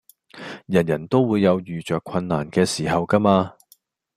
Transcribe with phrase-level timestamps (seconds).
[0.65, 3.53] 人人都會有遇著困難嘅時候㗎嘛